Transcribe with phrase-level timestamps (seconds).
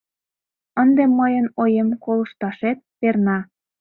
[0.81, 3.37] Ынде мыйын оем колышташет перна!..